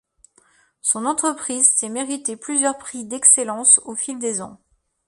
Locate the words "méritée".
1.89-2.35